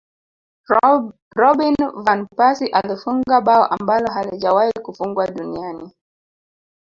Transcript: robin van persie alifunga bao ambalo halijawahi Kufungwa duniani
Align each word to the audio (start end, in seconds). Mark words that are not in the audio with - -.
robin 1.37 1.75
van 2.05 2.27
persie 2.37 2.71
alifunga 2.73 3.41
bao 3.41 3.63
ambalo 3.65 4.07
halijawahi 4.13 4.71
Kufungwa 4.83 5.27
duniani 5.27 5.91